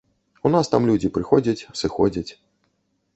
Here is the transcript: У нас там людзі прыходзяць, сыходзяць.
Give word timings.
У 0.49 0.51
нас 0.55 0.69
там 0.73 0.87
людзі 0.91 1.11
прыходзяць, 1.17 1.67
сыходзяць. 1.83 2.31